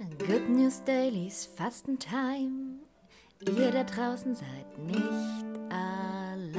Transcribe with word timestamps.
Good 0.00 0.48
News 0.48 0.82
Dailies 0.82 1.44
Fastentime. 1.44 2.78
Ihr 3.46 3.70
da 3.70 3.84
draußen 3.84 4.34
seid 4.34 4.78
nicht 4.78 5.44
allein. 5.70 6.56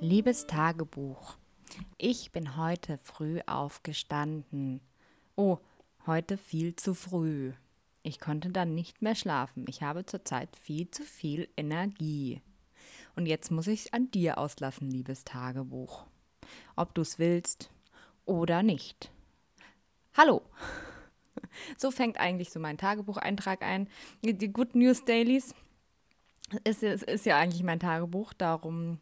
Liebes 0.00 0.46
Tagebuch, 0.46 1.36
ich 1.98 2.32
bin 2.32 2.56
heute 2.56 2.96
früh 2.96 3.40
aufgestanden. 3.46 4.80
Oh, 5.34 5.58
heute 6.06 6.38
viel 6.38 6.74
zu 6.76 6.94
früh. 6.94 7.52
Ich 8.02 8.20
konnte 8.20 8.48
dann 8.48 8.74
nicht 8.74 9.02
mehr 9.02 9.16
schlafen. 9.16 9.66
Ich 9.68 9.82
habe 9.82 10.06
zurzeit 10.06 10.56
viel 10.56 10.90
zu 10.90 11.02
viel 11.02 11.46
Energie. 11.58 12.40
Und 13.16 13.26
jetzt 13.26 13.50
muss 13.50 13.66
ich 13.66 13.84
es 13.84 13.92
an 13.92 14.10
dir 14.10 14.38
auslassen, 14.38 14.90
liebes 14.90 15.24
Tagebuch. 15.24 16.06
Ob 16.74 16.94
du 16.94 17.02
es 17.02 17.18
willst 17.18 17.70
oder 18.26 18.62
nicht. 18.62 19.10
Hallo! 20.16 20.42
So 21.78 21.90
fängt 21.90 22.18
eigentlich 22.20 22.50
so 22.50 22.60
mein 22.60 22.76
Tagebucheintrag 22.76 23.62
ein. 23.62 23.88
Die 24.22 24.52
Good 24.52 24.74
News 24.74 25.06
Dailies 25.06 25.54
ist, 26.64 26.82
ist, 26.82 27.02
ist 27.04 27.24
ja 27.24 27.38
eigentlich 27.38 27.62
mein 27.62 27.80
Tagebuch, 27.80 28.34
darum, 28.34 28.98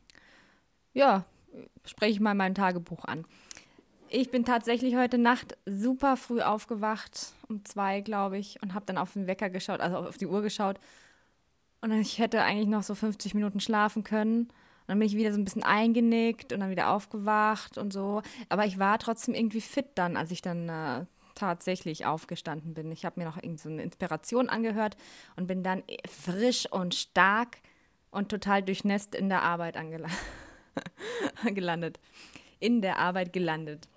ja, 0.92 1.24
spreche 1.84 2.12
ich 2.12 2.20
mal 2.20 2.34
mein 2.34 2.55
Tagebuch 2.55 3.05
an. 3.05 3.24
Ich 4.09 4.30
bin 4.30 4.45
tatsächlich 4.45 4.95
heute 4.95 5.18
Nacht 5.18 5.56
super 5.66 6.16
früh 6.16 6.41
aufgewacht, 6.41 7.32
um 7.48 7.65
zwei, 7.65 8.01
glaube 8.01 8.38
ich, 8.38 8.62
und 8.62 8.74
habe 8.74 8.87
dann 8.87 8.98
auf 8.98 9.15
den 9.15 9.27
Wecker 9.27 9.51
geschaut, 9.51 9.80
also 9.80 9.98
auf 9.98 10.18
die 10.18 10.27
Uhr 10.27 10.43
geschaut. 10.43 10.79
Und 11.80 11.93
ich 11.93 12.18
hätte 12.18 12.43
eigentlich 12.43 12.68
noch 12.68 12.82
so 12.82 12.95
50 12.95 13.34
Minuten 13.34 13.60
schlafen 13.60 14.04
können. 14.04 14.48
Und 14.87 14.88
dann 14.88 14.98
bin 14.98 15.09
ich 15.09 15.16
wieder 15.16 15.33
so 15.33 15.38
ein 15.38 15.45
bisschen 15.45 15.62
eingenickt 15.62 16.52
und 16.52 16.61
dann 16.61 16.70
wieder 16.70 16.91
aufgewacht 16.91 17.79
und 17.79 17.93
so. 17.93 18.20
Aber 18.51 18.66
ich 18.66 18.79
war 18.79 18.98
trotzdem 18.98 19.34
irgendwie 19.34 19.62
fit 19.62 19.87
dann, 19.95 20.19
als 20.19 20.30
ich 20.30 20.43
dann 20.43 20.69
äh, 20.69 21.07
tatsächlich 21.34 22.05
aufgestanden 22.05 22.74
bin. 22.74 22.93
Ich 22.93 23.07
habe 23.07 23.18
mir 23.18 23.27
noch 23.27 23.37
irgend 23.37 23.60
so 23.60 23.71
eine 23.71 23.82
Inspiration 23.82 24.51
angehört 24.51 24.96
und 25.37 25.46
bin 25.46 25.62
dann 25.62 25.82
frisch 26.09 26.71
und 26.71 26.95
stark 26.95 27.59
und 28.10 28.29
total 28.29 28.62
durchnässt 28.62 29.15
in 29.15 29.30
der 29.30 29.43
Arbeit 29.43 29.77
gelandet. 31.55 31.99
In 32.60 32.82
der 32.82 32.99
Arbeit 32.99 33.32
gelandet. 33.32 33.88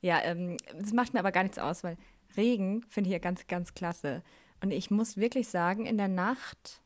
Ja, 0.00 0.22
ähm, 0.22 0.56
das 0.78 0.94
macht 0.94 1.12
mir 1.12 1.20
aber 1.20 1.32
gar 1.32 1.42
nichts 1.42 1.58
aus, 1.58 1.84
weil 1.84 1.98
Regen 2.36 2.82
finde 2.88 3.08
ich 3.08 3.12
ja 3.12 3.18
ganz, 3.18 3.46
ganz 3.46 3.74
klasse. 3.74 4.22
Und 4.62 4.70
ich 4.72 4.90
muss 4.90 5.16
wirklich 5.16 5.48
sagen, 5.48 5.86
in 5.86 5.98
der 5.98 6.08
Nacht 6.08 6.80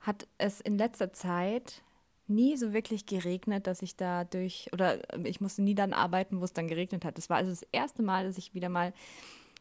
hat 0.00 0.26
es 0.38 0.60
in 0.60 0.78
letzter 0.78 1.12
Zeit 1.12 1.82
nie 2.30 2.56
so 2.56 2.72
wirklich 2.72 3.06
geregnet, 3.06 3.66
dass 3.66 3.82
ich 3.82 3.96
da 3.96 4.24
durch, 4.24 4.70
oder 4.72 4.98
ähm, 5.12 5.26
ich 5.26 5.40
musste 5.40 5.62
nie 5.62 5.74
dann 5.74 5.92
arbeiten, 5.92 6.40
wo 6.40 6.44
es 6.44 6.52
dann 6.52 6.68
geregnet 6.68 7.04
hat. 7.04 7.18
Das 7.18 7.28
war 7.28 7.36
also 7.36 7.50
das 7.50 7.66
erste 7.72 8.02
Mal, 8.02 8.24
dass 8.24 8.38
ich 8.38 8.54
wieder 8.54 8.68
mal 8.68 8.92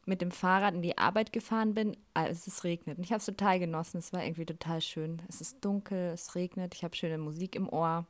mit 0.05 0.21
dem 0.21 0.31
Fahrrad 0.31 0.73
in 0.73 0.81
die 0.81 0.97
Arbeit 0.97 1.33
gefahren 1.33 1.73
bin, 1.73 1.95
als 2.13 2.47
es 2.47 2.63
regnet. 2.63 2.97
Und 2.97 3.03
ich 3.03 3.11
habe 3.11 3.19
es 3.19 3.25
total 3.25 3.59
genossen. 3.59 3.97
Es 3.97 4.13
war 4.13 4.23
irgendwie 4.23 4.45
total 4.45 4.81
schön. 4.81 5.21
Es 5.27 5.41
ist 5.41 5.63
dunkel, 5.63 6.11
es 6.13 6.35
regnet, 6.35 6.73
ich 6.73 6.83
habe 6.83 6.95
schöne 6.95 7.17
Musik 7.17 7.55
im 7.55 7.69
Ohr. 7.69 8.05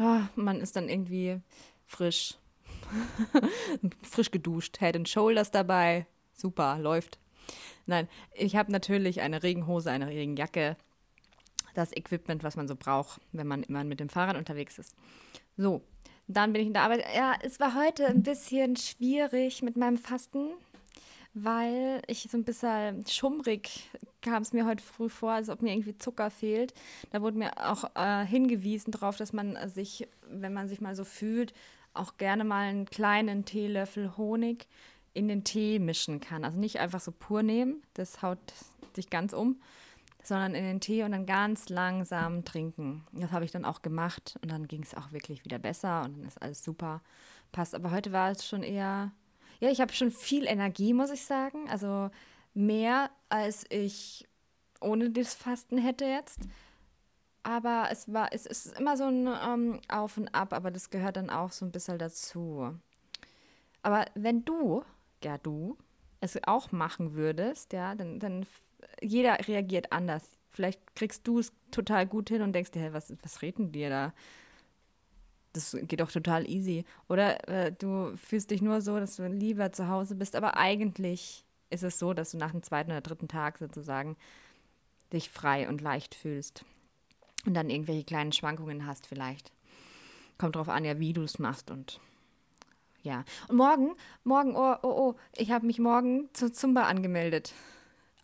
Oh, 0.00 0.20
man 0.34 0.60
ist 0.60 0.76
dann 0.76 0.88
irgendwie 0.88 1.40
frisch. 1.86 2.36
frisch 4.02 4.30
geduscht, 4.30 4.78
Head 4.78 4.96
and 4.96 5.08
Shoulders 5.08 5.50
dabei. 5.50 6.06
Super, 6.34 6.78
läuft. 6.78 7.18
Nein, 7.86 8.08
ich 8.32 8.56
habe 8.56 8.72
natürlich 8.72 9.20
eine 9.20 9.42
Regenhose, 9.42 9.90
eine 9.90 10.08
Regenjacke, 10.08 10.76
das 11.76 11.94
Equipment, 11.94 12.42
was 12.42 12.56
man 12.56 12.68
so 12.68 12.76
braucht, 12.76 13.20
wenn 13.32 13.46
man 13.46 13.62
immer 13.62 13.84
mit 13.84 14.00
dem 14.00 14.08
Fahrrad 14.08 14.36
unterwegs 14.36 14.78
ist. 14.78 14.94
So, 15.56 15.82
dann 16.26 16.52
bin 16.52 16.62
ich 16.62 16.68
in 16.68 16.72
der 16.72 16.82
Arbeit. 16.82 17.04
Ja, 17.14 17.34
es 17.42 17.60
war 17.60 17.74
heute 17.74 18.06
ein 18.06 18.22
bisschen 18.22 18.76
schwierig 18.76 19.62
mit 19.62 19.76
meinem 19.76 19.98
Fasten, 19.98 20.50
weil 21.34 22.02
ich 22.06 22.28
so 22.30 22.36
ein 22.36 22.44
bisschen 22.44 23.06
schummrig 23.06 23.88
kam 24.22 24.42
es 24.42 24.52
mir 24.52 24.66
heute 24.66 24.82
früh 24.82 25.08
vor, 25.08 25.32
als 25.32 25.48
ob 25.48 25.62
mir 25.62 25.72
irgendwie 25.72 25.96
Zucker 25.96 26.30
fehlt. 26.30 26.74
Da 27.12 27.22
wurde 27.22 27.38
mir 27.38 27.52
auch 27.70 27.84
äh, 27.94 28.26
hingewiesen 28.26 28.90
darauf, 28.90 29.16
dass 29.16 29.32
man 29.32 29.56
sich, 29.68 30.08
wenn 30.28 30.52
man 30.52 30.68
sich 30.68 30.80
mal 30.80 30.96
so 30.96 31.04
fühlt, 31.04 31.54
auch 31.94 32.16
gerne 32.16 32.44
mal 32.44 32.68
einen 32.68 32.86
kleinen 32.86 33.44
Teelöffel 33.44 34.16
Honig 34.16 34.66
in 35.14 35.28
den 35.28 35.44
Tee 35.44 35.78
mischen 35.78 36.20
kann. 36.20 36.44
Also 36.44 36.58
nicht 36.58 36.80
einfach 36.80 37.00
so 37.00 37.12
pur 37.12 37.42
nehmen, 37.42 37.82
das 37.94 38.20
haut 38.20 38.38
dich 38.96 39.10
ganz 39.10 39.32
um, 39.32 39.60
sondern 40.26 40.54
in 40.54 40.64
den 40.64 40.80
Tee 40.80 41.02
und 41.04 41.12
dann 41.12 41.26
ganz 41.26 41.68
langsam 41.68 42.44
trinken. 42.44 43.06
Das 43.12 43.30
habe 43.32 43.44
ich 43.44 43.50
dann 43.50 43.64
auch 43.64 43.82
gemacht 43.82 44.38
und 44.42 44.50
dann 44.50 44.66
ging 44.66 44.82
es 44.82 44.94
auch 44.94 45.12
wirklich 45.12 45.44
wieder 45.44 45.58
besser 45.58 46.02
und 46.04 46.18
dann 46.18 46.24
ist 46.24 46.40
alles 46.42 46.62
super. 46.62 47.02
Passt. 47.52 47.74
Aber 47.74 47.90
heute 47.90 48.12
war 48.12 48.30
es 48.30 48.46
schon 48.46 48.62
eher, 48.62 49.12
ja, 49.60 49.70
ich 49.70 49.80
habe 49.80 49.92
schon 49.92 50.10
viel 50.10 50.46
Energie, 50.46 50.92
muss 50.92 51.10
ich 51.10 51.24
sagen. 51.24 51.68
Also 51.70 52.10
mehr, 52.54 53.10
als 53.28 53.64
ich 53.70 54.26
ohne 54.80 55.10
das 55.10 55.34
Fasten 55.34 55.78
hätte 55.78 56.04
jetzt. 56.04 56.40
Aber 57.42 57.88
es 57.92 58.12
war, 58.12 58.32
es 58.32 58.44
ist 58.44 58.78
immer 58.78 58.96
so 58.96 59.04
ein 59.04 59.28
ähm, 59.28 59.80
Auf 59.88 60.16
und 60.16 60.34
Ab, 60.34 60.52
aber 60.52 60.72
das 60.72 60.90
gehört 60.90 61.16
dann 61.16 61.30
auch 61.30 61.52
so 61.52 61.64
ein 61.64 61.70
bisschen 61.70 61.98
dazu. 61.98 62.74
Aber 63.82 64.06
wenn 64.14 64.44
du, 64.44 64.82
ja 65.22 65.38
du, 65.38 65.78
es 66.20 66.38
auch 66.46 66.72
machen 66.72 67.14
würdest, 67.14 67.72
ja, 67.72 67.94
dann, 67.94 68.18
dann 68.18 68.46
jeder 69.00 69.38
reagiert 69.46 69.92
anders. 69.92 70.30
Vielleicht 70.50 70.94
kriegst 70.94 71.26
du 71.26 71.38
es 71.38 71.52
total 71.70 72.06
gut 72.06 72.28
hin 72.28 72.42
und 72.42 72.52
denkst 72.52 72.70
dir, 72.70 72.80
hey, 72.80 72.92
was, 72.92 73.14
was 73.22 73.42
reden 73.42 73.72
die 73.72 73.88
da? 73.88 74.14
Das 75.52 75.76
geht 75.82 76.00
doch 76.00 76.10
total 76.10 76.48
easy. 76.48 76.84
Oder 77.08 77.48
äh, 77.48 77.72
du 77.72 78.16
fühlst 78.16 78.50
dich 78.50 78.62
nur 78.62 78.80
so, 78.80 78.98
dass 78.98 79.16
du 79.16 79.26
lieber 79.26 79.72
zu 79.72 79.88
Hause 79.88 80.14
bist, 80.14 80.36
aber 80.36 80.56
eigentlich 80.56 81.44
ist 81.70 81.82
es 81.82 81.98
so, 81.98 82.14
dass 82.14 82.30
du 82.30 82.38
nach 82.38 82.52
dem 82.52 82.62
zweiten 82.62 82.90
oder 82.90 83.00
dritten 83.00 83.28
Tag 83.28 83.58
sozusagen 83.58 84.16
dich 85.12 85.30
frei 85.30 85.68
und 85.68 85.80
leicht 85.80 86.14
fühlst. 86.14 86.64
Und 87.44 87.54
dann 87.54 87.70
irgendwelche 87.70 88.04
kleinen 88.04 88.32
Schwankungen 88.32 88.86
hast 88.86 89.06
vielleicht. 89.06 89.52
Kommt 90.38 90.56
drauf 90.56 90.68
an, 90.68 90.84
ja, 90.84 90.98
wie 90.98 91.12
du 91.12 91.22
es 91.22 91.38
machst 91.38 91.70
und 91.70 92.00
ja. 93.06 93.24
Und 93.48 93.56
morgen, 93.56 93.94
morgen, 94.24 94.54
oh, 94.56 94.74
oh, 94.82 94.88
oh, 94.88 95.14
ich 95.36 95.50
habe 95.50 95.64
mich 95.64 95.78
morgen 95.78 96.28
zur 96.32 96.52
Zumba 96.52 96.82
angemeldet. 96.82 97.54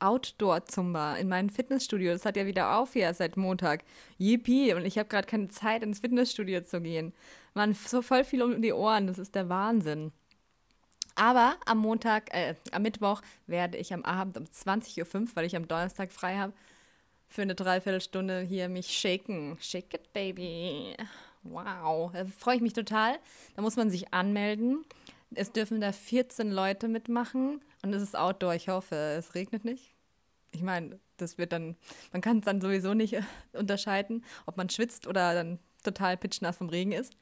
Outdoor-Zumba 0.01 1.15
in 1.17 1.29
meinem 1.29 1.49
Fitnessstudio. 1.49 2.13
Das 2.13 2.27
hat 2.27 2.37
ja 2.37 2.45
wieder 2.45 2.77
auf 2.77 2.95
hier 2.95 3.15
seit 3.15 3.37
Montag. 3.37 3.85
Yippie. 4.19 4.75
Und 4.75 4.85
ich 4.85 4.99
habe 4.99 5.09
gerade 5.09 5.29
keine 5.29 5.49
Zeit, 5.49 5.85
ins 5.85 6.01
Fitnessstudio 6.01 6.63
zu 6.63 6.81
gehen. 6.81 7.15
Man, 7.55 7.75
so 7.75 8.03
voll 8.03 8.25
viel 8.25 8.43
um 8.43 8.61
die 8.61 8.73
Ohren. 8.73 9.07
Das 9.07 9.19
ist 9.19 9.37
der 9.37 9.49
Wahnsinn. 9.49 10.11
Aber 11.15 11.57
am 11.67 11.79
Montag, 11.79 12.35
äh, 12.35 12.57
am 12.73 12.83
Mittwoch 12.83 13.23
werde 13.47 13.79
ich 13.79 13.95
am 13.95 14.05
Abend 14.05 14.37
um 14.37 14.45
20.05 14.45 15.21
Uhr, 15.21 15.29
weil 15.35 15.45
ich 15.45 15.55
am 15.55 15.69
Donnerstag 15.69 16.11
frei 16.11 16.37
habe, 16.37 16.53
für 17.29 17.43
eine 17.43 17.55
Dreiviertelstunde 17.55 18.41
hier 18.41 18.69
mich 18.69 18.89
shaken. 18.89 19.57
Shake 19.61 19.95
it, 19.95 20.13
baby. 20.13 20.97
Wow. 21.43 22.13
Da 22.13 22.25
freue 22.27 22.57
ich 22.57 22.63
mich 22.63 22.73
total. 22.73 23.19
Da 23.57 23.63
muss 23.63 23.77
man 23.77 23.91
sich 23.91 24.13
anmelden. 24.13 24.85
Es 25.35 25.53
dürfen 25.53 25.81
da 25.81 25.93
14 25.93 26.51
Leute 26.51 26.89
mitmachen 26.89 27.61
und 27.83 27.93
es 27.93 28.03
ist 28.03 28.17
Outdoor. 28.17 28.55
Ich 28.55 28.69
hoffe, 28.69 28.95
es 29.19 29.35
regnet 29.35 29.65
nicht. 29.65 29.95
Ich 30.53 30.63
meine, 30.63 31.01
das 31.17 31.39
wird 31.39 31.53
dann, 31.53 31.77
man 32.13 32.21
kann 32.21 32.39
es 32.39 32.45
dann 32.45 32.61
sowieso 32.61 32.95
nicht 32.95 33.15
äh, 33.15 33.23
unterscheiden, 33.55 34.25
ob 34.45 34.57
man 34.57 34.69
schwitzt 34.69 35.07
oder 35.07 35.35
dann 35.35 35.59
total 35.83 36.17
pitchnass 36.17 36.59
vom 36.59 36.69
Regen 36.69 36.93
ist. 36.93 37.15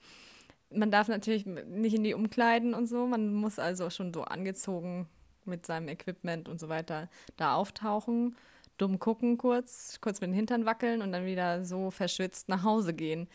Man 0.71 0.91
darf 0.91 1.09
natürlich 1.09 1.47
nicht 1.47 1.95
in 1.95 2.05
die 2.05 2.15
Umkleiden 2.15 2.75
und 2.75 2.87
so. 2.87 3.07
Man 3.07 3.33
muss 3.35 3.59
also 3.59 3.91
schon 3.91 4.13
so 4.13 4.23
angezogen 4.23 5.09
mit 5.45 5.67
seinem 5.67 5.89
Equipment 5.89 6.49
und 6.49 6.61
so 6.61 6.69
weiter 6.69 7.09
da 7.37 7.55
auftauchen, 7.55 8.37
dumm 8.79 8.99
gucken 8.99 9.39
kurz, 9.39 9.99
kurz 10.01 10.21
mit 10.21 10.29
den 10.29 10.35
Hintern 10.35 10.67
wackeln 10.67 11.03
und 11.03 11.13
dann 11.13 11.27
wieder 11.27 11.65
so 11.65 11.91
verschwitzt 11.91 12.49
nach 12.49 12.63
Hause 12.63 12.95
gehen. 12.95 13.29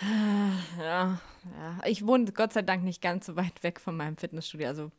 Ja, 0.00 1.20
ja. 1.58 1.80
Ich 1.86 2.06
wohne 2.06 2.30
Gott 2.32 2.52
sei 2.52 2.62
Dank 2.62 2.84
nicht 2.84 3.02
ganz 3.02 3.26
so 3.26 3.36
weit 3.36 3.62
weg 3.62 3.80
von 3.80 3.96
meinem 3.96 4.16
Fitnessstudio. 4.16 4.68
Also, 4.68 4.92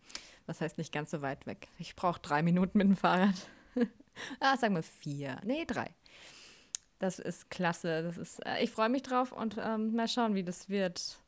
was 0.46 0.62
heißt 0.62 0.78
nicht 0.78 0.92
ganz 0.92 1.12
so 1.12 1.22
weit 1.22 1.46
weg? 1.46 1.68
Ich 1.78 1.96
brauche 1.96 2.20
drei 2.20 2.42
Minuten 2.42 2.78
mit 2.78 2.88
dem 2.88 2.98
Fahrrad. 2.98 3.36
ah, 4.40 4.58
sagen 4.58 4.76
wir 4.76 4.84
vier. 4.84 5.40
Nee, 5.44 5.66
drei. 5.66 5.92
Das 7.00 7.20
ist 7.20 7.50
klasse. 7.50 8.04
Das 8.04 8.18
ist, 8.18 8.46
äh, 8.46 8.64
ich 8.64 8.72
freue 8.72 8.90
mich 8.90 9.04
drauf 9.04 9.32
und 9.32 9.58
ähm, 9.58 9.96
mal 9.96 10.08
schauen, 10.08 10.36
wie 10.36 10.44
das 10.44 10.70
wird. 10.70 11.20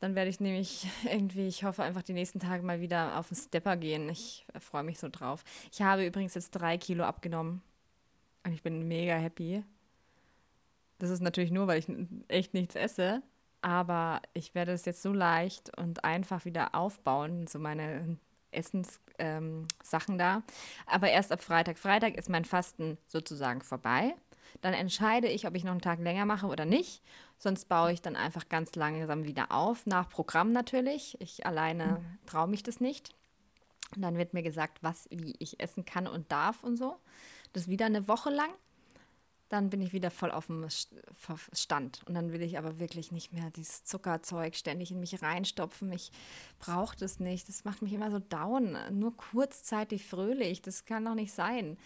Dann 0.00 0.16
werde 0.16 0.30
ich 0.30 0.40
nämlich 0.40 0.88
irgendwie, 1.04 1.46
ich 1.46 1.62
hoffe 1.64 1.84
einfach 1.84 2.02
die 2.02 2.12
nächsten 2.12 2.40
Tage 2.40 2.64
mal 2.64 2.80
wieder 2.80 3.18
auf 3.18 3.28
den 3.28 3.36
Stepper 3.36 3.76
gehen. 3.76 4.08
Ich 4.08 4.44
äh, 4.52 4.58
freue 4.58 4.82
mich 4.82 4.98
so 4.98 5.08
drauf. 5.08 5.44
Ich 5.70 5.80
habe 5.82 6.04
übrigens 6.04 6.34
jetzt 6.34 6.50
drei 6.50 6.76
Kilo 6.76 7.04
abgenommen. 7.04 7.62
Und 8.44 8.52
ich 8.52 8.62
bin 8.62 8.88
mega 8.88 9.14
happy. 9.14 9.62
Das 11.02 11.10
ist 11.10 11.20
natürlich 11.20 11.50
nur, 11.50 11.66
weil 11.66 11.80
ich 11.80 11.88
echt 12.28 12.54
nichts 12.54 12.76
esse. 12.76 13.22
Aber 13.60 14.22
ich 14.34 14.54
werde 14.54 14.70
es 14.70 14.84
jetzt 14.84 15.02
so 15.02 15.12
leicht 15.12 15.76
und 15.76 16.04
einfach 16.04 16.44
wieder 16.44 16.76
aufbauen, 16.76 17.48
so 17.48 17.58
meine 17.58 18.18
Essenssachen 18.52 19.66
ähm, 20.12 20.18
da. 20.18 20.44
Aber 20.86 21.10
erst 21.10 21.32
ab 21.32 21.42
Freitag. 21.42 21.80
Freitag 21.80 22.14
ist 22.14 22.28
mein 22.28 22.44
Fasten 22.44 22.98
sozusagen 23.08 23.62
vorbei. 23.62 24.14
Dann 24.60 24.74
entscheide 24.74 25.26
ich, 25.26 25.44
ob 25.44 25.56
ich 25.56 25.64
noch 25.64 25.72
einen 25.72 25.80
Tag 25.80 25.98
länger 25.98 26.24
mache 26.24 26.46
oder 26.46 26.66
nicht. 26.66 27.02
Sonst 27.36 27.68
baue 27.68 27.92
ich 27.92 28.00
dann 28.00 28.14
einfach 28.14 28.48
ganz 28.48 28.76
langsam 28.76 29.24
wieder 29.24 29.50
auf, 29.50 29.86
nach 29.86 30.08
Programm 30.08 30.52
natürlich. 30.52 31.20
Ich 31.20 31.44
alleine 31.44 31.98
mhm. 31.98 32.18
traue 32.26 32.46
mich 32.46 32.62
das 32.62 32.78
nicht. 32.78 33.10
Und 33.96 34.02
dann 34.02 34.18
wird 34.18 34.34
mir 34.34 34.44
gesagt, 34.44 34.84
was, 34.84 35.08
wie 35.10 35.34
ich 35.40 35.58
essen 35.58 35.84
kann 35.84 36.06
und 36.06 36.30
darf 36.30 36.62
und 36.62 36.76
so. 36.76 36.94
Das 37.52 37.66
wieder 37.66 37.86
eine 37.86 38.06
Woche 38.06 38.30
lang. 38.30 38.50
Dann 39.52 39.68
bin 39.68 39.82
ich 39.82 39.92
wieder 39.92 40.10
voll 40.10 40.30
auf 40.30 40.46
dem 40.46 40.66
Stand. 41.52 42.00
Und 42.06 42.14
dann 42.14 42.32
will 42.32 42.40
ich 42.40 42.56
aber 42.56 42.78
wirklich 42.78 43.12
nicht 43.12 43.34
mehr 43.34 43.50
dieses 43.50 43.84
Zuckerzeug 43.84 44.56
ständig 44.56 44.90
in 44.90 44.98
mich 44.98 45.20
reinstopfen. 45.20 45.92
Ich 45.92 46.10
brauche 46.58 46.96
das 46.96 47.20
nicht. 47.20 47.50
Das 47.50 47.66
macht 47.66 47.82
mich 47.82 47.92
immer 47.92 48.10
so 48.10 48.18
down. 48.18 48.78
Nur 48.98 49.14
kurzzeitig 49.14 50.06
fröhlich. 50.06 50.62
Das 50.62 50.86
kann 50.86 51.04
doch 51.04 51.14
nicht 51.14 51.34
sein. 51.34 51.76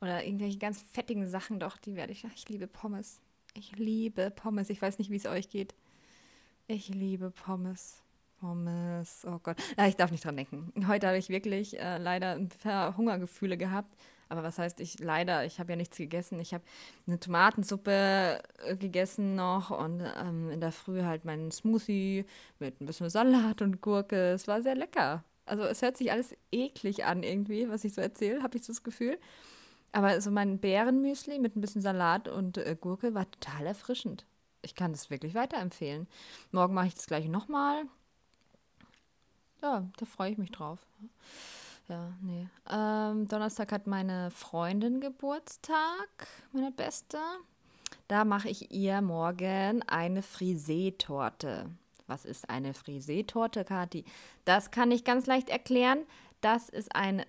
Oder 0.00 0.24
irgendwelche 0.24 0.58
ganz 0.58 0.80
fettigen 0.80 1.28
Sachen 1.28 1.58
doch, 1.58 1.78
die 1.78 1.96
werde 1.96 2.12
ich. 2.12 2.24
Ich 2.36 2.48
liebe 2.48 2.68
Pommes. 2.68 3.20
Ich 3.54 3.76
liebe 3.76 4.30
Pommes. 4.30 4.70
Ich 4.70 4.80
weiß 4.80 5.00
nicht, 5.00 5.10
wie 5.10 5.16
es 5.16 5.26
euch 5.26 5.48
geht. 5.48 5.74
Ich 6.68 6.90
liebe 6.90 7.32
Pommes. 7.32 8.04
Pommes, 8.38 9.26
oh 9.26 9.40
Gott. 9.42 9.56
Ja, 9.76 9.88
ich 9.88 9.96
darf 9.96 10.12
nicht 10.12 10.24
dran 10.24 10.36
denken. 10.36 10.72
Heute 10.86 11.08
habe 11.08 11.18
ich 11.18 11.28
wirklich 11.28 11.76
äh, 11.80 11.98
leider 11.98 12.36
ein 12.36 12.50
paar 12.50 12.96
Hungergefühle 12.96 13.56
gehabt. 13.56 13.96
Aber 14.28 14.42
was 14.42 14.58
heißt 14.58 14.80
ich 14.80 14.98
leider? 14.98 15.44
Ich 15.44 15.60
habe 15.60 15.72
ja 15.72 15.76
nichts 15.76 15.96
gegessen. 15.96 16.40
Ich 16.40 16.52
habe 16.52 16.64
eine 17.06 17.20
Tomatensuppe 17.20 18.40
äh, 18.64 18.76
gegessen 18.76 19.34
noch 19.36 19.70
und 19.70 20.02
ähm, 20.20 20.50
in 20.50 20.60
der 20.60 20.72
Früh 20.72 21.02
halt 21.02 21.24
meinen 21.24 21.50
Smoothie 21.50 22.24
mit 22.58 22.80
ein 22.80 22.86
bisschen 22.86 23.08
Salat 23.10 23.62
und 23.62 23.80
Gurke. 23.80 24.32
Es 24.32 24.48
war 24.48 24.62
sehr 24.62 24.74
lecker. 24.74 25.24
Also 25.44 25.62
es 25.62 25.82
hört 25.82 25.96
sich 25.96 26.10
alles 26.10 26.34
eklig 26.50 27.04
an 27.04 27.22
irgendwie, 27.22 27.68
was 27.68 27.84
ich 27.84 27.94
so 27.94 28.00
erzähle, 28.00 28.42
habe 28.42 28.56
ich 28.56 28.64
so 28.64 28.72
das 28.72 28.82
Gefühl. 28.82 29.18
Aber 29.92 30.20
so 30.20 30.30
mein 30.30 30.58
Bärenmüsli 30.58 31.38
mit 31.38 31.56
ein 31.56 31.60
bisschen 31.60 31.82
Salat 31.82 32.28
und 32.28 32.58
äh, 32.58 32.76
Gurke 32.80 33.14
war 33.14 33.30
total 33.30 33.66
erfrischend. 33.66 34.26
Ich 34.62 34.74
kann 34.74 34.92
das 34.92 35.10
wirklich 35.10 35.34
weiterempfehlen. 35.34 36.08
Morgen 36.50 36.74
mache 36.74 36.88
ich 36.88 36.94
das 36.94 37.06
gleiche 37.06 37.30
nochmal 37.30 37.84
ja, 39.62 39.88
da 39.96 40.06
freue 40.06 40.30
ich 40.30 40.38
mich 40.38 40.50
drauf. 40.50 40.78
Ja, 41.88 42.12
nee. 42.20 42.48
Ähm, 42.68 43.28
Donnerstag 43.28 43.70
hat 43.70 43.86
meine 43.86 44.30
Freundin 44.32 45.00
Geburtstag, 45.00 46.26
meine 46.52 46.72
Beste. 46.72 47.18
Da 48.08 48.24
mache 48.24 48.48
ich 48.48 48.72
ihr 48.72 49.00
morgen 49.00 49.82
eine 49.82 50.22
Frisee-Torte. 50.22 51.70
Was 52.08 52.24
ist 52.24 52.50
eine 52.50 52.74
Frisee-Torte, 52.74 53.64
Kathi? 53.64 54.04
Das 54.44 54.72
kann 54.72 54.90
ich 54.90 55.04
ganz 55.04 55.26
leicht 55.26 55.48
erklären. 55.48 56.00
Das 56.40 56.68
ist 56.68 56.94
ein 56.94 57.24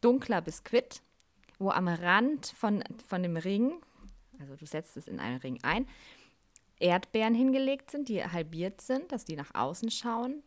dunkler 0.00 0.40
Biskuit, 0.40 1.02
wo 1.58 1.70
am 1.70 1.88
Rand 1.88 2.46
von, 2.46 2.82
von 3.06 3.22
dem 3.22 3.36
Ring, 3.36 3.82
also 4.38 4.56
du 4.56 4.64
setzt 4.64 4.96
es 4.96 5.08
in 5.08 5.20
einen 5.20 5.38
Ring 5.38 5.58
ein, 5.62 5.86
Erdbeeren 6.78 7.34
hingelegt 7.34 7.90
sind, 7.90 8.08
die 8.08 8.24
halbiert 8.24 8.80
sind, 8.80 9.12
dass 9.12 9.26
die 9.26 9.36
nach 9.36 9.54
außen 9.54 9.90
schauen 9.90 10.42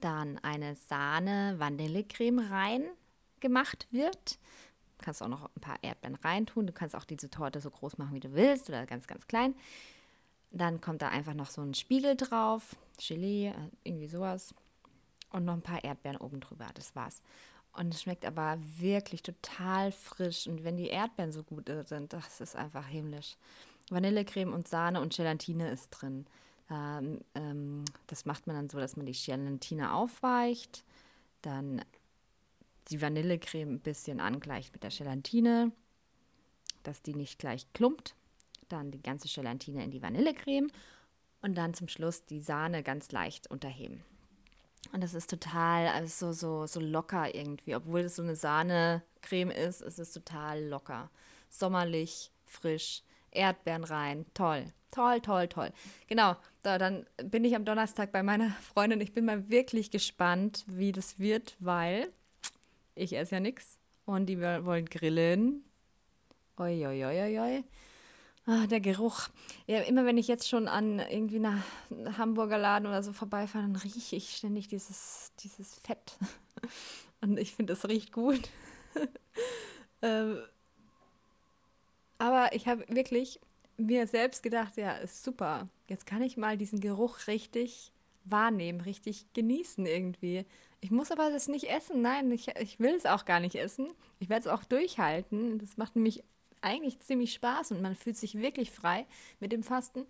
dann 0.00 0.38
eine 0.38 0.76
Sahne-Vanillecreme 0.76 2.40
rein 2.50 2.84
gemacht 3.40 3.86
wird. 3.90 4.38
Du 4.98 5.04
kannst 5.04 5.22
auch 5.22 5.28
noch 5.28 5.44
ein 5.54 5.60
paar 5.60 5.78
Erdbeeren 5.82 6.16
reintun. 6.16 6.66
Du 6.66 6.72
kannst 6.72 6.96
auch 6.96 7.04
diese 7.04 7.30
Torte 7.30 7.60
so 7.60 7.70
groß 7.70 7.98
machen, 7.98 8.14
wie 8.14 8.20
du 8.20 8.34
willst 8.34 8.68
oder 8.68 8.84
ganz, 8.86 9.06
ganz 9.06 9.26
klein. 9.26 9.54
Dann 10.50 10.80
kommt 10.80 11.02
da 11.02 11.08
einfach 11.08 11.34
noch 11.34 11.50
so 11.50 11.62
ein 11.62 11.74
Spiegel 11.74 12.16
drauf, 12.16 12.76
Gelee, 12.98 13.48
äh, 13.48 13.54
irgendwie 13.84 14.08
sowas. 14.08 14.54
Und 15.30 15.44
noch 15.44 15.52
ein 15.52 15.62
paar 15.62 15.84
Erdbeeren 15.84 16.16
oben 16.16 16.40
drüber. 16.40 16.66
Das 16.74 16.96
war's. 16.96 17.22
Und 17.74 17.94
es 17.94 18.02
schmeckt 18.02 18.24
aber 18.24 18.58
wirklich 18.78 19.22
total 19.22 19.92
frisch. 19.92 20.46
Und 20.46 20.64
wenn 20.64 20.76
die 20.76 20.88
Erdbeeren 20.88 21.32
so 21.32 21.42
gut 21.42 21.70
sind, 21.84 22.12
das 22.12 22.40
ist 22.40 22.56
einfach 22.56 22.86
himmlisch. 22.86 23.36
Vanillecreme 23.90 24.52
und 24.52 24.68
Sahne 24.68 25.00
und 25.00 25.14
Gelatine 25.14 25.70
ist 25.70 25.90
drin. 25.90 26.26
Ähm, 26.70 27.20
ähm, 27.34 27.84
das 28.06 28.24
macht 28.24 28.46
man 28.46 28.56
dann 28.56 28.70
so, 28.70 28.78
dass 28.78 28.96
man 28.96 29.06
die 29.06 29.12
Gelatine 29.12 29.94
aufweicht, 29.94 30.84
dann 31.42 31.82
die 32.88 33.00
Vanillecreme 33.00 33.74
ein 33.74 33.80
bisschen 33.80 34.20
angleicht 34.20 34.72
mit 34.72 34.82
der 34.82 34.90
Gelatine, 34.90 35.72
dass 36.82 37.02
die 37.02 37.14
nicht 37.14 37.38
gleich 37.38 37.70
klumpt. 37.72 38.14
Dann 38.68 38.90
die 38.90 39.02
ganze 39.02 39.28
Gelatine 39.28 39.82
in 39.82 39.90
die 39.90 40.02
Vanillecreme 40.02 40.70
und 41.40 41.56
dann 41.56 41.74
zum 41.74 41.88
Schluss 41.88 42.24
die 42.26 42.40
Sahne 42.40 42.82
ganz 42.82 43.12
leicht 43.12 43.50
unterheben. 43.50 44.04
Und 44.92 45.02
das 45.02 45.14
ist 45.14 45.30
total, 45.30 45.88
also 45.88 46.32
so, 46.32 46.32
so, 46.32 46.66
so 46.66 46.80
locker 46.80 47.34
irgendwie. 47.34 47.74
Obwohl 47.74 48.00
es 48.00 48.16
so 48.16 48.22
eine 48.22 48.36
Sahnecreme 48.36 49.50
ist, 49.50 49.82
ist 49.82 49.98
es 49.98 50.12
total 50.12 50.64
locker. 50.64 51.10
Sommerlich, 51.50 52.30
frisch, 52.46 53.02
Erdbeeren 53.30 53.84
rein, 53.84 54.26
toll. 54.34 54.72
Toll, 54.90 55.20
toll, 55.20 55.48
toll. 55.48 55.70
Genau, 56.06 56.36
da, 56.62 56.78
dann 56.78 57.06
bin 57.22 57.44
ich 57.44 57.54
am 57.54 57.66
Donnerstag 57.66 58.10
bei 58.10 58.22
meiner 58.22 58.50
Freundin. 58.72 59.02
Ich 59.02 59.12
bin 59.12 59.26
mal 59.26 59.50
wirklich 59.50 59.90
gespannt, 59.90 60.64
wie 60.66 60.92
das 60.92 61.18
wird, 61.18 61.56
weil 61.58 62.10
ich 62.94 63.14
esse 63.14 63.34
ja 63.34 63.40
nichts 63.40 63.78
und 64.06 64.26
die 64.26 64.40
wollen 64.40 64.86
grillen. 64.86 65.62
Oi, 66.58 66.86
oi, 66.86 67.04
oi, 67.04 67.38
oi. 67.38 67.64
Ah, 68.46 68.66
der 68.66 68.80
Geruch. 68.80 69.28
Ja, 69.66 69.80
immer 69.80 70.06
wenn 70.06 70.16
ich 70.16 70.26
jetzt 70.26 70.48
schon 70.48 70.68
an 70.68 71.00
irgendwie 71.00 71.38
nach 71.38 71.62
Hamburger 72.16 72.56
Laden 72.56 72.86
oder 72.86 73.02
so 73.02 73.12
vorbeifahre, 73.12 73.64
dann 73.64 73.76
rieche 73.76 74.16
ich 74.16 74.34
ständig 74.36 74.68
dieses, 74.68 75.32
dieses 75.40 75.74
Fett. 75.74 76.16
Und 77.20 77.38
ich 77.38 77.54
finde, 77.54 77.74
es 77.74 77.86
riecht 77.86 78.10
gut. 78.10 78.48
ähm, 80.02 80.38
aber 82.18 82.54
ich 82.54 82.66
habe 82.66 82.84
wirklich 82.88 83.40
mir 83.76 84.06
selbst 84.06 84.42
gedacht, 84.42 84.76
ja, 84.76 84.92
ist 84.92 85.22
super. 85.22 85.68
Jetzt 85.88 86.06
kann 86.06 86.22
ich 86.22 86.36
mal 86.36 86.58
diesen 86.58 86.80
Geruch 86.80 87.26
richtig 87.26 87.92
wahrnehmen, 88.24 88.80
richtig 88.80 89.32
genießen 89.32 89.86
irgendwie. 89.86 90.44
Ich 90.80 90.90
muss 90.90 91.10
aber 91.10 91.30
das 91.30 91.48
nicht 91.48 91.70
essen. 91.70 92.02
Nein, 92.02 92.30
ich, 92.30 92.48
ich 92.60 92.78
will 92.78 92.94
es 92.94 93.06
auch 93.06 93.24
gar 93.24 93.40
nicht 93.40 93.54
essen. 93.54 93.88
Ich 94.18 94.28
werde 94.28 94.48
es 94.48 94.52
auch 94.52 94.64
durchhalten. 94.64 95.58
Das 95.58 95.76
macht 95.76 95.96
nämlich 95.96 96.24
eigentlich 96.60 97.00
ziemlich 97.00 97.32
Spaß 97.32 97.72
und 97.72 97.82
man 97.82 97.94
fühlt 97.94 98.16
sich 98.16 98.34
wirklich 98.36 98.70
frei 98.70 99.06
mit 99.40 99.52
dem 99.52 99.62
Fasten. 99.62 100.06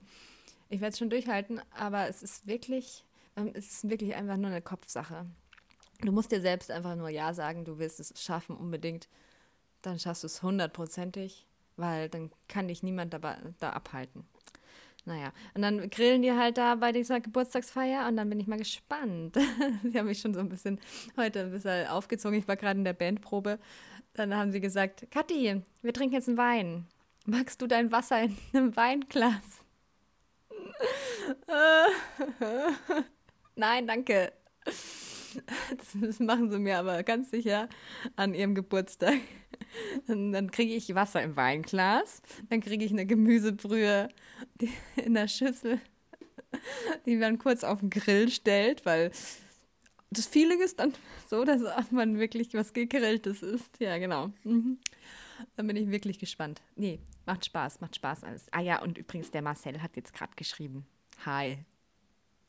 Ich 0.70 0.80
werde 0.80 0.92
es 0.92 0.98
schon 0.98 1.10
durchhalten, 1.10 1.60
aber 1.70 2.08
es 2.08 2.22
ist 2.22 2.46
wirklich, 2.46 3.04
ähm, 3.36 3.52
es 3.54 3.70
ist 3.70 3.90
wirklich 3.90 4.14
einfach 4.14 4.36
nur 4.36 4.50
eine 4.50 4.62
Kopfsache. 4.62 5.26
Du 6.00 6.12
musst 6.12 6.32
dir 6.32 6.40
selbst 6.40 6.70
einfach 6.70 6.96
nur 6.96 7.08
Ja 7.08 7.34
sagen, 7.34 7.64
du 7.64 7.78
willst 7.78 8.00
es 8.00 8.14
schaffen 8.22 8.56
unbedingt. 8.56 9.08
Dann 9.82 9.98
schaffst 9.98 10.22
du 10.22 10.26
es 10.26 10.42
hundertprozentig 10.42 11.47
weil 11.78 12.08
dann 12.08 12.30
kann 12.48 12.68
dich 12.68 12.82
niemand 12.82 13.14
dabei, 13.14 13.36
da 13.60 13.70
abhalten. 13.70 14.26
Naja, 15.04 15.32
und 15.54 15.62
dann 15.62 15.88
grillen 15.88 16.20
die 16.20 16.32
halt 16.32 16.58
da 16.58 16.74
bei 16.74 16.92
dieser 16.92 17.20
Geburtstagsfeier 17.20 18.06
und 18.08 18.16
dann 18.16 18.28
bin 18.28 18.40
ich 18.40 18.46
mal 18.46 18.58
gespannt. 18.58 19.36
sie 19.82 19.98
haben 19.98 20.06
mich 20.06 20.20
schon 20.20 20.34
so 20.34 20.40
ein 20.40 20.50
bisschen 20.50 20.78
heute 21.16 21.40
ein 21.40 21.50
bisschen 21.50 21.86
aufgezogen. 21.86 22.38
Ich 22.38 22.46
war 22.46 22.56
gerade 22.56 22.78
in 22.78 22.84
der 22.84 22.92
Bandprobe. 22.92 23.58
Dann 24.12 24.34
haben 24.34 24.52
sie 24.52 24.60
gesagt, 24.60 25.10
Kathi, 25.10 25.62
wir 25.80 25.92
trinken 25.94 26.14
jetzt 26.14 26.28
einen 26.28 26.36
Wein. 26.36 26.86
Magst 27.24 27.62
du 27.62 27.66
dein 27.66 27.90
Wasser 27.90 28.22
in 28.22 28.36
einem 28.52 28.76
Weinglas? 28.76 29.64
Nein, 33.56 33.86
danke. 33.86 34.32
Das 36.04 36.20
machen 36.20 36.50
sie 36.50 36.58
mir 36.58 36.78
aber 36.78 37.02
ganz 37.02 37.30
sicher 37.30 37.68
an 38.16 38.34
ihrem 38.34 38.54
Geburtstag. 38.54 39.18
Und 40.06 40.32
dann 40.32 40.50
kriege 40.50 40.74
ich 40.74 40.94
Wasser 40.94 41.22
im 41.22 41.36
Weinglas, 41.36 42.22
dann 42.48 42.60
kriege 42.60 42.84
ich 42.84 42.92
eine 42.92 43.06
Gemüsebrühe 43.06 44.08
in 44.96 45.14
der 45.14 45.28
Schüssel, 45.28 45.80
die 47.06 47.16
man 47.16 47.38
kurz 47.38 47.64
auf 47.64 47.80
den 47.80 47.90
Grill 47.90 48.30
stellt, 48.30 48.84
weil 48.86 49.10
das 50.10 50.26
Feeling 50.26 50.60
ist 50.60 50.78
dann 50.78 50.94
so, 51.28 51.44
dass 51.44 51.62
man 51.90 52.18
wirklich 52.18 52.54
was 52.54 52.72
gegrilltes 52.72 53.42
ist. 53.42 53.78
Ja, 53.78 53.98
genau. 53.98 54.32
Mhm. 54.44 54.78
Dann 55.56 55.66
bin 55.66 55.76
ich 55.76 55.90
wirklich 55.90 56.18
gespannt. 56.18 56.62
Nee, 56.74 56.98
macht 57.26 57.44
Spaß, 57.44 57.80
macht 57.80 57.96
Spaß 57.96 58.24
alles. 58.24 58.46
Ah 58.50 58.60
ja, 58.60 58.82
und 58.82 58.98
übrigens, 58.98 59.30
der 59.30 59.42
Marcel 59.42 59.82
hat 59.82 59.96
jetzt 59.96 60.12
gerade 60.12 60.32
geschrieben. 60.34 60.86
Hi. 61.24 61.58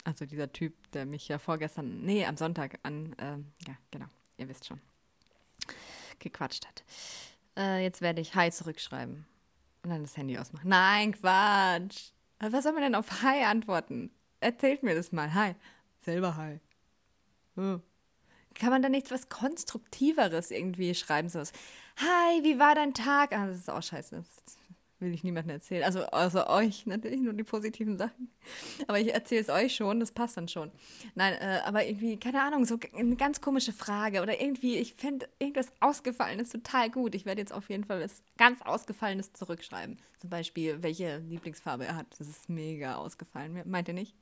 Also 0.06 0.26
dieser 0.26 0.52
Typ, 0.52 0.74
der 0.94 1.06
mich 1.06 1.28
ja 1.28 1.38
vorgestern, 1.38 2.02
nee, 2.02 2.26
am 2.26 2.38
Sonntag 2.38 2.80
an, 2.84 3.14
ähm, 3.20 3.48
ja, 3.68 3.76
genau, 3.92 4.08
ihr 4.38 4.48
wisst 4.48 4.66
schon 4.66 4.80
gequatscht 6.20 6.68
hat. 6.68 6.84
Äh, 7.58 7.84
jetzt 7.84 8.02
werde 8.02 8.22
ich 8.22 8.36
Hi 8.36 8.52
zurückschreiben 8.52 9.26
und 9.84 9.90
dann 9.90 10.02
das 10.04 10.18
Handy 10.18 10.38
ausmachen. 10.38 10.70
Nein, 10.70 11.14
Quatsch. 11.14 12.12
Was 12.40 12.64
soll 12.64 12.74
man 12.74 12.84
denn 12.84 12.96
auf 12.96 13.22
Hi 13.22 13.44
antworten? 13.44 14.12
Erzählt 14.40 14.84
mir 14.84 14.96
das 14.96 15.12
mal. 15.12 15.34
Hi. 15.34 15.56
Selber 16.00 16.38
Hi. 16.38 16.60
Oh. 17.58 17.80
Kann 18.56 18.70
man 18.72 18.82
da 18.82 18.90
nichts 18.90 19.12
was 19.12 19.30
Konstruktiveres 19.30 20.52
irgendwie 20.52 20.96
schreiben? 20.96 21.30
So 21.30 21.40
was. 21.40 21.52
Hi, 21.98 22.44
wie 22.44 22.60
war 22.60 22.76
dein 22.76 22.94
Tag? 22.94 23.34
Ah, 23.34 23.48
das 23.48 23.58
ist 23.58 23.70
auch 23.70 23.84
scheiße. 23.84 24.16
Das 24.16 24.58
will 25.00 25.14
ich 25.14 25.24
niemandem 25.24 25.52
erzählen. 25.52 25.84
Also 25.84 26.06
außer 26.06 26.50
euch 26.50 26.86
natürlich, 26.86 27.22
nur 27.22 27.34
die 27.34 27.44
positiven 27.44 27.98
Sachen. 27.98 28.30
Aber 28.88 29.00
ich 29.00 29.14
erzähle 29.14 29.42
es 29.42 29.50
euch 29.50 29.76
schon, 29.76 30.00
das 30.00 30.12
passt 30.12 30.38
dann 30.38 30.48
schon. 30.48 30.72
Nein, 31.16 31.34
äh, 31.40 31.60
aber 31.66 31.86
irgendwie, 31.86 32.18
keine 32.18 32.42
Ahnung, 32.42 32.66
so 32.66 32.78
eine 32.96 33.16
ganz 33.16 33.42
komische 33.42 33.74
Frage 33.74 34.22
oder 34.22 34.40
irgendwie, 34.42 34.78
ich 34.78 34.94
finde 34.94 35.30
irgendwas 35.40 35.72
Ausgefallenes 35.80 36.50
total 36.50 36.90
gut. 36.90 37.16
Ich 37.16 37.26
werde 37.26 37.42
jetzt 37.42 37.54
auf 37.54 37.70
jeden 37.70 37.86
Fall 37.86 38.02
was 38.02 38.24
ganz 38.38 38.62
Ausgefallenes 38.62 39.34
zurückschreiben. 39.34 39.98
Zum 40.20 40.30
Beispiel, 40.30 40.84
welche 40.84 41.20
Lieblingsfarbe 41.20 41.86
er 41.86 41.96
hat. 41.96 42.08
Das 42.20 42.28
ist 42.28 42.50
mega 42.50 42.96
ausgefallen. 42.96 43.62
Meint 43.66 43.88
ihr 43.88 43.94
nicht? 43.94 44.16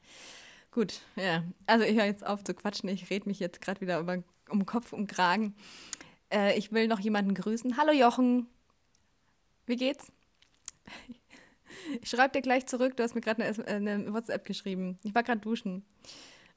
Gut, 0.72 1.02
ja. 1.16 1.44
Also 1.66 1.86
ich 1.86 1.96
höre 1.98 2.06
jetzt 2.06 2.26
auf 2.26 2.44
zu 2.44 2.54
quatschen. 2.54 2.90
Ich 2.90 3.10
rede 3.10 3.28
mich 3.28 3.40
jetzt 3.40 3.62
gerade 3.62 3.82
wieder 3.82 4.00
über, 4.00 4.24
um 4.50 4.66
Kopf 4.66 4.94
und 4.94 5.08
Kragen. 5.08 5.56
Äh, 6.32 6.58
ich 6.58 6.72
will 6.72 6.88
noch 6.88 7.00
jemanden 7.00 7.34
grüßen. 7.34 7.78
Hallo 7.78 7.92
Jochen. 7.92 8.48
Wie 9.66 9.76
geht's? 9.76 10.12
Ich 12.02 12.10
schreibe 12.10 12.34
dir 12.34 12.42
gleich 12.42 12.66
zurück. 12.66 12.98
Du 12.98 13.04
hast 13.04 13.14
mir 13.16 13.22
gerade 13.22 13.44
eine, 13.44 13.90
eine, 13.90 14.14
WhatsApp 14.14 14.46
geschrieben. 14.46 14.98
Ich 15.04 15.14
war 15.14 15.24
gerade 15.24 15.40
duschen. 15.40 15.86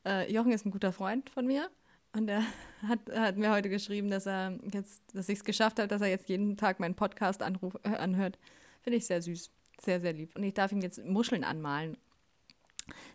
Äh, 0.04 0.32
Jochen 0.32 0.50
ist 0.50 0.64
ein 0.64 0.70
guter 0.70 0.92
Freund 0.92 1.30
von 1.30 1.46
mir. 1.46 1.70
Und 2.12 2.28
er 2.28 2.42
hat, 2.88 3.00
hat 3.14 3.36
mir 3.36 3.50
heute 3.50 3.68
geschrieben, 3.68 4.10
dass 4.10 4.26
er 4.26 4.58
jetzt, 4.72 5.02
dass 5.14 5.28
ich 5.28 5.38
es 5.38 5.44
geschafft 5.44 5.78
habe, 5.78 5.88
dass 5.88 6.00
er 6.00 6.08
jetzt 6.08 6.28
jeden 6.28 6.56
Tag 6.56 6.80
meinen 6.80 6.94
Podcast 6.94 7.42
anruf, 7.42 7.76
äh, 7.84 7.90
anhört. 7.90 8.38
Finde 8.82 8.96
ich 8.96 9.06
sehr 9.06 9.22
süß. 9.22 9.50
Sehr, 9.80 10.00
sehr 10.00 10.12
lieb. 10.12 10.34
Und 10.36 10.42
ich 10.42 10.54
darf 10.54 10.72
ihm 10.72 10.80
jetzt 10.80 11.04
Muscheln 11.04 11.44
anmalen. 11.44 11.96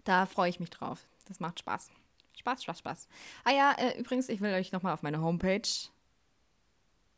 Da 0.03 0.25
freue 0.25 0.49
ich 0.49 0.59
mich 0.59 0.69
drauf. 0.69 1.05
Das 1.27 1.39
macht 1.39 1.59
Spaß. 1.59 1.89
Spaß, 2.37 2.63
Spaß, 2.63 2.79
Spaß. 2.79 3.07
Ah 3.43 3.51
ja, 3.51 3.71
äh, 3.73 3.99
übrigens, 3.99 4.29
ich 4.29 4.41
will 4.41 4.53
euch 4.53 4.71
nochmal 4.71 4.93
auf 4.93 5.01
meine 5.01 5.21
Homepage 5.21 5.67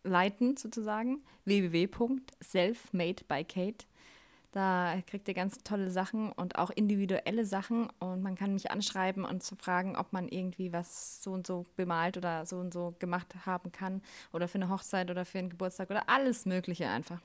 leiten, 0.08 0.58
sozusagen. 0.58 1.22
www.selfmadebykate. 1.46 3.86
Da 4.52 4.96
kriegt 5.06 5.28
ihr 5.28 5.34
ganz 5.34 5.62
tolle 5.64 5.92
Sachen 5.92 6.32
und 6.32 6.58
auch 6.58 6.72
individuelle 6.72 7.46
Sachen. 7.46 7.90
Und 8.00 8.24
man 8.24 8.36
kann 8.36 8.54
mich 8.54 8.72
anschreiben 8.72 9.26
und 9.26 9.44
zu 9.44 9.56
fragen, 9.56 9.96
ob 9.96 10.14
man 10.14 10.28
irgendwie 10.28 10.74
was 10.74 11.22
so 11.22 11.32
und 11.32 11.46
so 11.46 11.66
bemalt 11.76 12.18
oder 12.18 12.46
so 12.46 12.58
und 12.58 12.74
so 12.74 12.96
gemacht 12.98 13.28
haben 13.46 13.72
kann. 13.72 14.02
Oder 14.34 14.48
für 14.48 14.58
eine 14.58 14.70
Hochzeit 14.70 15.12
oder 15.12 15.26
für 15.26 15.40
einen 15.40 15.50
Geburtstag 15.50 15.92
oder 15.92 16.10
alles 16.10 16.46
Mögliche 16.46 16.88
einfach. 16.88 17.20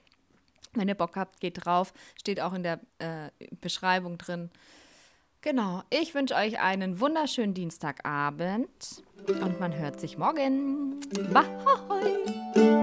Wenn 0.74 0.88
ihr 0.88 0.94
Bock 0.94 1.16
habt, 1.16 1.40
geht 1.40 1.64
drauf. 1.64 1.94
Steht 2.18 2.40
auch 2.40 2.52
in 2.52 2.64
der 2.64 2.80
äh, 2.98 3.30
Beschreibung 3.60 4.18
drin. 4.18 4.50
Genau, 5.42 5.82
ich 5.90 6.14
wünsche 6.14 6.36
euch 6.36 6.60
einen 6.60 7.00
wunderschönen 7.00 7.52
Dienstagabend 7.52 9.02
und 9.26 9.58
man 9.58 9.76
hört 9.76 9.98
sich 9.98 10.16
morgen. 10.16 11.00
Bye! 11.32 12.81